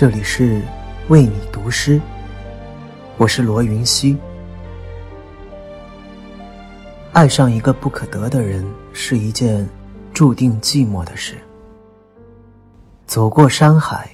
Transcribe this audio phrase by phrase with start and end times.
[0.00, 0.62] 这里是
[1.08, 2.00] 为你读诗，
[3.18, 4.16] 我是罗云熙。
[7.12, 9.68] 爱上一个不可得的人是一件
[10.14, 11.36] 注定寂寞的事。
[13.06, 14.10] 走过山海，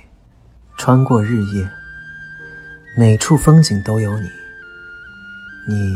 [0.76, 1.70] 穿过日夜，
[2.98, 4.28] 每处风景都有你，
[5.68, 5.94] 你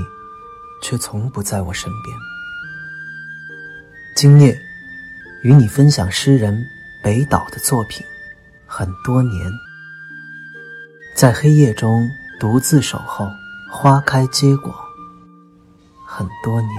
[0.84, 2.17] 却从不在我身边。
[4.15, 4.57] 今夜，
[5.43, 6.65] 与你分享诗人
[7.03, 8.07] 北岛的作品，
[8.69, 9.51] 很多年。
[11.20, 13.28] 在黑夜中独自守候，
[13.70, 14.75] 花开结果，
[16.06, 16.70] 很多年。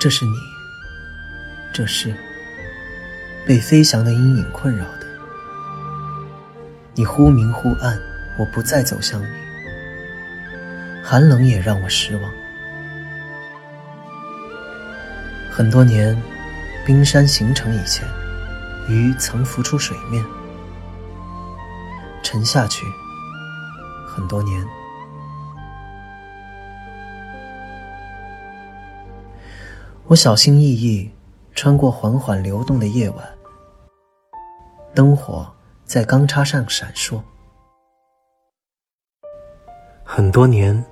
[0.00, 0.32] 这是你，
[1.72, 2.12] 这是。
[3.46, 5.06] 被飞翔的阴影困扰的，
[6.94, 7.98] 你忽明忽暗，
[8.38, 9.26] 我不再走向你，
[11.02, 12.30] 寒冷也让我失望。
[15.50, 16.16] 很多年，
[16.86, 18.06] 冰山形成以前，
[18.88, 20.24] 鱼曾浮出水面，
[22.22, 22.86] 沉下去。
[24.06, 24.64] 很多年，
[30.06, 31.10] 我小心翼翼。
[31.62, 33.18] 穿过缓缓流动的夜晚，
[34.94, 35.46] 灯火
[35.84, 37.20] 在钢叉上闪烁。
[40.02, 40.82] 很多年，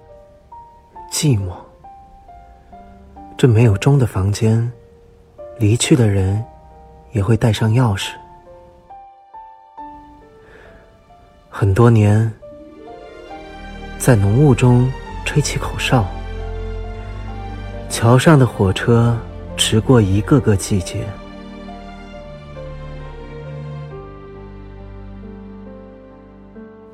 [1.11, 1.55] 寂寞。
[3.35, 4.71] 这没有钟的房间，
[5.57, 6.45] 离去的人
[7.13, 8.11] 也会带上钥匙。
[11.49, 12.31] 很多年，
[13.97, 14.87] 在浓雾中
[15.25, 16.05] 吹起口哨，
[17.89, 19.17] 桥上的火车。
[19.59, 21.05] 驰过一个个季节，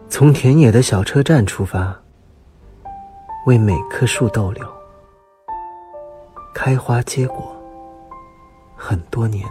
[0.09, 1.95] 从田野的小车站出发，
[3.47, 4.67] 为每棵树逗留，
[6.55, 7.55] 开花结果，
[8.75, 9.47] 很多年。